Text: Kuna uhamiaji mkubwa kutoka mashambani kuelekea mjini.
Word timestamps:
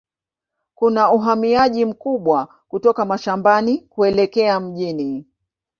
Kuna 0.75 1.11
uhamiaji 1.11 1.85
mkubwa 1.85 2.47
kutoka 2.67 3.05
mashambani 3.05 3.77
kuelekea 3.79 4.59
mjini. 4.59 5.25